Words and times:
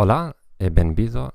Olá 0.00 0.32
e 0.60 0.70
bem-vindo. 0.70 1.32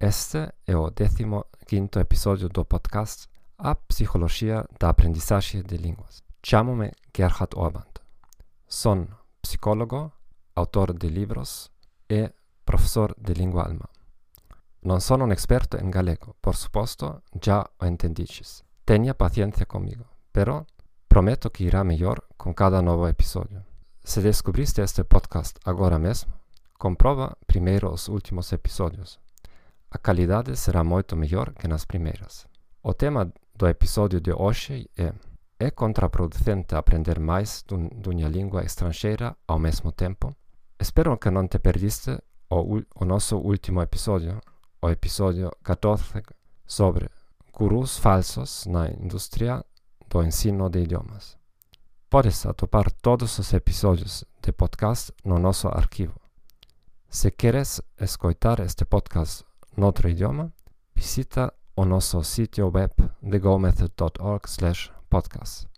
Este 0.00 0.52
é 0.66 0.76
o 0.76 0.90
15 0.90 2.00
episódio 2.00 2.48
do 2.48 2.64
podcast 2.64 3.28
A 3.56 3.76
Psicologia 3.76 4.66
da 4.76 4.88
Aprendizagem 4.88 5.62
de 5.62 5.76
Línguas. 5.76 6.20
Chamo-me 6.44 6.90
Gerhard 7.16 7.52
Orband. 7.54 7.94
Sou 8.66 9.06
psicólogo, 9.40 10.10
autor 10.56 10.98
de 10.98 11.08
livros 11.08 11.70
e 12.10 12.28
professor 12.66 13.14
de 13.16 13.34
língua 13.34 13.62
alemã. 13.62 13.86
Não 14.82 14.98
sou 14.98 15.22
um 15.22 15.30
experto 15.30 15.76
em 15.76 15.88
galego, 15.88 16.34
por 16.42 16.56
suposto, 16.56 17.22
já 17.40 17.64
o 17.80 17.86
entendistes. 17.86 18.64
Tenha 18.84 19.14
paciência 19.14 19.64
comigo, 19.64 20.04
pero 20.32 20.66
prometo 21.08 21.48
que 21.50 21.62
irá 21.62 21.84
melhor 21.84 22.20
com 22.36 22.52
cada 22.52 22.82
novo 22.82 23.06
episódio. 23.06 23.64
Se 24.02 24.20
descobriste 24.20 24.80
este 24.80 25.04
podcast 25.04 25.54
agora 25.64 26.00
mesmo, 26.00 26.32
comprova 26.84 27.34
primeiro 27.46 27.90
os 27.90 28.08
últimos 28.08 28.52
episódios. 28.52 29.18
A 29.90 29.96
qualidade 29.96 30.54
será 30.54 30.84
muito 30.84 31.16
melhor 31.16 31.54
que 31.54 31.66
nas 31.66 31.86
primeiras. 31.86 32.46
O 32.82 32.92
tema 32.92 33.32
do 33.56 33.66
episódio 33.66 34.20
de 34.20 34.34
hoje 34.34 34.90
é 34.94 35.14
É 35.58 35.70
contraproducente 35.70 36.74
aprender 36.74 37.18
mais 37.18 37.64
de 37.66 38.08
uma 38.10 38.28
língua 38.28 38.62
estrangeira 38.64 39.34
ao 39.48 39.58
mesmo 39.58 39.92
tempo? 39.92 40.36
Espero 40.78 41.16
que 41.16 41.30
não 41.30 41.48
te 41.48 41.58
perdiste 41.58 42.18
o, 42.50 42.82
o 43.00 43.04
nosso 43.06 43.38
último 43.38 43.80
episódio, 43.80 44.38
o 44.82 44.90
episódio 44.90 45.50
14, 45.62 46.22
sobre 46.66 47.08
gurus 47.50 47.96
falsos 47.96 48.66
na 48.66 48.90
indústria 48.90 49.64
do 50.10 50.22
ensino 50.22 50.68
de 50.68 50.80
idiomas. 50.80 51.38
Podes 52.10 52.44
atopar 52.44 52.92
todos 53.00 53.38
os 53.38 53.54
episódios 53.54 54.24
de 54.42 54.52
podcast 54.52 55.14
no 55.24 55.38
nosso 55.38 55.68
arquivo. 55.68 56.23
Se 57.14 57.30
queres 57.30 57.78
escutar 57.96 58.58
este 58.58 58.84
podcast 58.84 59.44
noutro 59.76 60.08
idioma, 60.08 60.52
visita 60.96 61.54
o 61.76 61.84
nosso 61.84 62.24
sítio 62.24 62.72
web 62.74 62.92
thegomethod.org/podcast. 63.22 65.68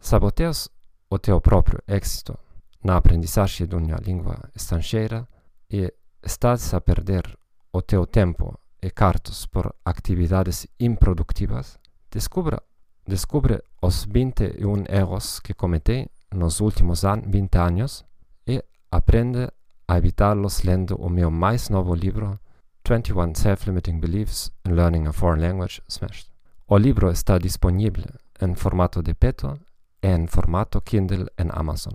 Saboteas 0.00 0.68
o 1.08 1.20
teu 1.20 1.40
próprio 1.40 1.78
êxito 1.86 2.36
na 2.82 2.96
aprendizagem 2.96 3.68
de 3.68 3.76
uma 3.76 3.96
língua 3.98 4.50
estrangeira 4.56 5.28
e 5.70 5.94
estás 6.20 6.74
a 6.74 6.80
perder 6.80 7.38
o 7.72 7.80
teu 7.80 8.04
tempo 8.04 8.58
e 8.82 8.90
cartas 8.90 9.46
por 9.46 9.72
atividades 9.84 10.66
improductivas, 10.80 11.78
descubra, 12.10 12.60
descubre 13.06 13.62
os 13.80 14.04
21 14.04 14.86
erros 14.88 15.38
que 15.38 15.54
cometi 15.54 16.10
nos 16.34 16.60
últimos 16.60 17.02
20 17.24 17.56
anos 17.56 18.04
e 18.44 18.64
aprende 18.90 19.48
a 19.92 19.98
evitá-los 19.98 20.62
lendo 20.62 20.96
o 20.96 21.10
meu 21.10 21.30
mais 21.30 21.68
novo 21.68 21.94
livro, 21.94 22.40
21 22.88 23.34
Self-Limiting 23.34 24.00
Beliefs 24.00 24.50
in 24.66 24.72
Learning 24.72 25.06
a 25.06 25.12
Foreign 25.12 25.46
Language 25.46 25.82
Smashed. 25.86 26.30
O 26.66 26.78
livro 26.78 27.10
está 27.10 27.36
disponível 27.36 28.06
em 28.40 28.54
formato 28.54 29.02
de 29.02 29.12
peto 29.12 29.60
e 30.02 30.08
em 30.08 30.26
formato 30.26 30.80
Kindle 30.80 31.26
em 31.38 31.48
Amazon. 31.50 31.92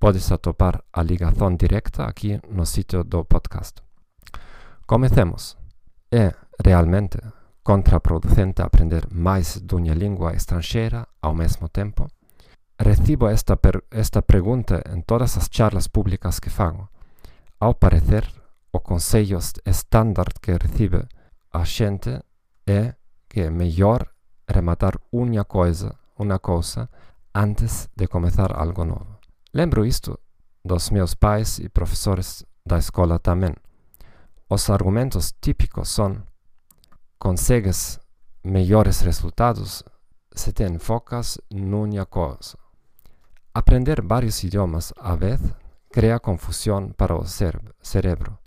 Podes 0.00 0.32
atopar 0.32 0.82
a 0.92 1.02
ligação 1.04 1.54
direta 1.54 2.06
aqui 2.06 2.40
no 2.50 2.66
sítio 2.66 3.04
do 3.04 3.24
podcast. 3.24 3.80
Comecemos. 4.84 5.56
É 6.10 6.34
realmente 6.64 7.18
contraproducente 7.62 8.62
aprender 8.62 9.06
mais 9.12 9.60
de 9.60 9.74
uma 9.76 9.94
língua 9.94 10.34
estrangeira 10.34 11.06
ao 11.22 11.34
mesmo 11.36 11.68
tempo? 11.68 12.08
Recibo 12.82 13.28
esta, 13.28 13.58
esta 13.90 14.22
pergunta 14.22 14.82
em 14.90 15.02
todas 15.02 15.36
as 15.36 15.50
charlas 15.52 15.86
públicas 15.86 16.40
que 16.40 16.48
fago. 16.48 16.88
Ao 17.60 17.74
parecer, 17.74 18.26
o 18.72 18.80
conselho 18.80 19.38
estándar 19.66 20.28
que 20.40 20.52
recebe 20.52 21.06
a 21.52 21.62
gente 21.62 22.18
é 22.66 22.94
que 23.28 23.40
é 23.42 23.50
melhor 23.50 24.08
rematar 24.48 24.94
uma 25.12 25.44
coisa, 25.44 25.94
uma 26.18 26.38
coisa 26.38 26.88
antes 27.34 27.86
de 27.94 28.06
começar 28.06 28.50
algo 28.50 28.82
novo. 28.86 29.18
Lembro 29.52 29.84
isto 29.84 30.18
dos 30.64 30.88
meus 30.88 31.14
pais 31.14 31.58
e 31.58 31.68
professores 31.68 32.46
da 32.64 32.78
escola 32.78 33.18
também. 33.18 33.54
Os 34.48 34.70
argumentos 34.70 35.34
típicos 35.38 35.90
são: 35.90 36.22
consegues 37.18 38.00
melhores 38.42 39.02
resultados 39.02 39.84
se 40.34 40.50
te 40.50 40.64
enfocas 40.64 41.38
numa 41.50 42.06
coisa. 42.06 42.69
Aprender 43.52 44.00
vários 44.00 44.44
idiomas 44.44 44.92
à 44.96 45.16
vez 45.16 45.40
cria 45.90 46.20
confusão 46.20 46.92
para 46.92 47.16
o 47.16 47.24
cérebro. 47.26 48.38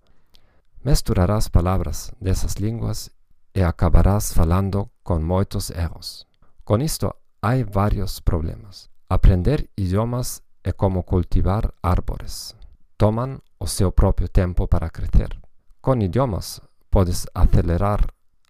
Misturarás 0.84 1.50
palavras 1.50 2.10
dessas 2.22 2.54
línguas 2.56 3.10
e 3.54 3.62
acabarás 3.62 4.32
falando 4.32 4.90
com 5.04 5.20
muitos 5.20 5.70
erros. 5.72 6.26
Com 6.64 6.78
isto, 6.78 7.14
há 7.42 7.52
vários 7.70 8.22
problemas. 8.22 8.90
Aprender 9.10 9.70
idiomas 9.78 10.42
é 10.64 10.72
como 10.72 11.04
cultivar 11.04 11.74
árvores. 11.84 12.56
Tomam 12.98 13.42
o 13.60 13.68
seu 13.68 13.92
próprio 13.92 14.30
tempo 14.30 14.70
para 14.70 14.90
crescer. 14.90 15.38
Com 15.82 15.98
idiomas, 16.02 16.62
podes 16.90 17.26
acelerar 17.36 18.08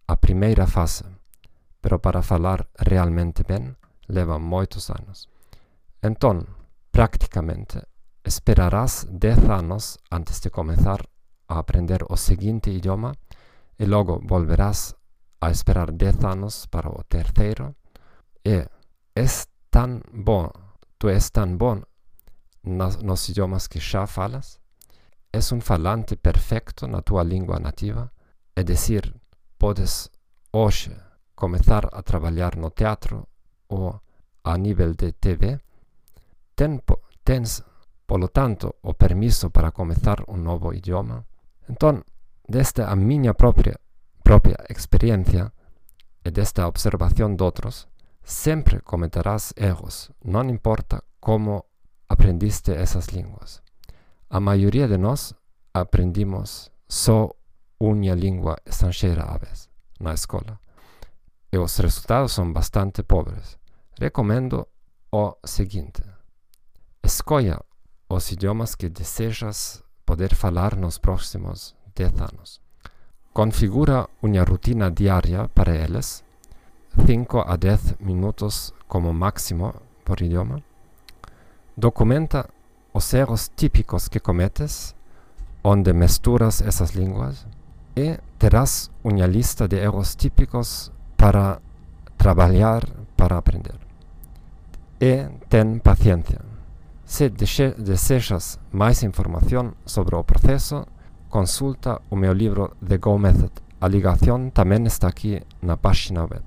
a 0.07 0.15
primeira 0.15 0.67
fase, 0.67 1.03
pero 1.81 1.97
para 1.97 2.21
falar 2.21 2.67
realmente 2.77 3.43
bem, 3.43 3.75
leva 4.07 4.37
muitos 4.37 4.91
anos. 4.91 5.32
Então, 6.05 6.45
praticamente, 6.91 7.81
esperarás 8.25 9.05
10 9.09 9.49
anos 9.49 9.97
antes 10.11 10.41
de 10.41 10.49
começar 10.49 10.99
a 11.47 11.59
aprender 11.59 12.03
o 12.09 12.17
seguinte 12.17 12.69
idioma 12.69 13.15
e 13.79 13.85
logo 13.85 14.19
volverás 14.27 14.93
a 15.39 15.49
esperar 15.49 15.93
10 15.93 16.25
anos 16.25 16.65
para 16.65 16.89
o 16.89 17.01
terceiro. 17.05 17.73
E 18.43 18.67
é 19.15 19.25
tão 19.71 20.01
bom, 20.13 20.51
tu 20.99 21.07
és 21.07 21.29
tão 21.29 21.55
bom 21.55 21.81
nos, 22.61 22.97
nos 22.97 23.29
idiomas 23.29 23.65
que 23.67 23.79
já 23.79 24.05
falas? 24.05 24.59
És 25.31 25.53
um 25.53 25.61
falante 25.61 26.17
perfeito 26.17 26.85
na 26.85 27.01
tua 27.01 27.23
língua 27.23 27.59
nativa? 27.59 28.11
É 28.57 28.61
dizer, 28.61 29.15
podes 29.57 30.09
hoje 30.51 30.93
começar 31.33 31.87
a 31.93 32.03
trabalhar 32.03 32.57
no 32.57 32.69
teatro 32.69 33.25
ou 33.69 34.01
a 34.43 34.57
nível 34.57 34.93
de 34.93 35.13
TV? 35.13 35.61
Ten, 36.55 36.81
tens, 37.23 37.63
polo 38.05 38.27
tanto, 38.27 38.75
o 38.83 38.93
permisso 38.93 39.49
para 39.49 39.71
começar 39.71 40.23
um 40.27 40.37
novo 40.37 40.73
idioma? 40.73 41.25
Então, 41.67 42.03
desde 42.47 42.83
a 42.83 42.95
minha 42.95 43.33
própria, 43.33 43.79
própria 44.23 44.57
experiência 44.69 45.51
e 46.23 46.29
desta 46.29 46.67
observação 46.67 47.35
de 47.35 47.43
outros, 47.43 47.87
sempre 48.23 48.79
cometerás 48.81 49.53
erros, 49.57 50.11
não 50.23 50.47
importa 50.49 51.03
como 51.19 51.65
aprendiste 52.07 52.71
essas 52.71 53.07
línguas. 53.07 53.61
A 54.29 54.39
maioria 54.39 54.87
de 54.87 54.97
nós 54.97 55.33
aprendimos 55.73 56.71
só 56.87 57.31
uma 57.79 58.13
língua 58.13 58.55
estrangeira 58.65 59.23
à 59.23 59.37
vez 59.37 59.69
na 59.99 60.13
escola. 60.13 60.59
E 61.51 61.57
os 61.57 61.77
resultados 61.77 62.33
são 62.33 62.51
bastante 62.51 63.03
pobres. 63.03 63.57
Recomendo 63.99 64.67
o 65.11 65.35
seguinte: 65.45 66.01
escolha 67.03 67.59
os 68.09 68.31
idiomas 68.31 68.75
que 68.75 68.89
desejas 68.89 69.83
poder 70.05 70.33
falar 70.35 70.75
nos 70.75 70.97
próximos 70.97 71.75
10 71.95 72.21
anos. 72.21 72.61
Configura 73.33 74.07
uma 74.21 74.43
rotina 74.43 74.89
diária 74.91 75.47
para 75.49 75.75
eles, 75.75 76.23
5 77.05 77.43
a 77.47 77.55
10 77.55 77.95
minutos 77.99 78.73
como 78.87 79.11
máximo 79.13 79.73
por 80.05 80.21
idioma 80.21 80.63
Documenta 81.75 82.47
os 82.93 83.13
erros 83.15 83.49
típicos 83.55 84.07
que 84.07 84.19
cometes, 84.19 84.95
onde 85.63 85.91
misturas 85.91 86.61
essas 86.61 86.91
línguas, 86.91 87.47
e 87.95 88.19
terás 88.37 88.91
uma 89.03 89.25
lista 89.25 89.67
de 89.67 89.77
erros 89.77 90.15
típicos 90.15 90.91
para 91.17 91.59
trabalhar 92.15 92.85
para 93.17 93.37
aprender. 93.37 93.79
E 95.01 95.27
ten 95.49 95.79
paciência. 95.79 96.52
Se 97.05 97.29
desejas 97.29 98.59
mais 98.71 99.03
informação 99.03 99.73
sobre 99.85 100.15
o 100.15 100.23
processo, 100.23 100.85
consulta 101.29 102.01
o 102.09 102.15
meu 102.15 102.33
livro 102.33 102.75
The 102.87 102.97
Go 102.97 103.19
Method. 103.19 103.51
A 103.79 103.87
ligação 103.87 104.49
também 104.49 104.83
está 104.85 105.09
aqui 105.09 105.41
na 105.61 105.75
página 105.75 106.21
web. 106.21 106.41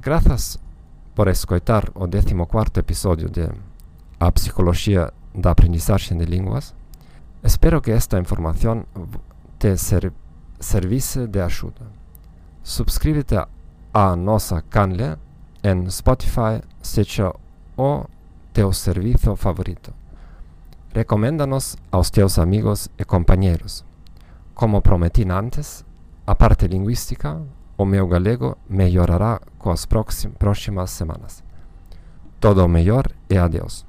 Graças 0.00 0.58
por 1.14 1.28
escutar 1.28 1.88
o 1.94 2.06
14 2.06 2.78
episódio 2.78 3.30
de 3.30 3.48
a 4.20 4.30
psicologia 4.30 5.12
da 5.34 5.50
aprendizagem 5.52 6.18
de 6.18 6.24
línguas. 6.24 6.74
Espero 7.42 7.80
que 7.80 7.90
esta 7.90 8.18
informação 8.18 8.84
te 9.58 9.76
ser, 9.76 10.12
servisse 10.60 11.26
de 11.26 11.40
ajuda. 11.40 11.86
Subscreve-te 12.62 13.36
a 13.94 14.16
nossa 14.16 14.60
canal 14.62 15.16
em 15.64 15.90
Spotify, 15.90 16.60
seja 16.82 17.34
o 17.76 18.04
teu 18.58 18.72
serviço 18.72 19.36
favorito. 19.36 19.94
Recoméndanos 20.92 21.76
aos 21.92 22.10
teus 22.10 22.40
amigos 22.40 22.88
e 22.98 23.04
companheiros. 23.04 23.84
Como 24.52 24.82
prometi 24.82 25.24
antes, 25.30 25.84
a 26.26 26.34
parte 26.34 26.66
linguística, 26.66 27.40
o 27.76 27.84
meu 27.84 28.08
galego 28.08 28.58
melhorará 28.68 29.40
com 29.60 29.70
as 29.70 29.86
próximas 29.86 30.90
semanas. 30.90 31.44
Todo 32.40 32.64
o 32.64 32.68
melhor 32.68 33.04
e 33.30 33.38
adeus. 33.38 33.76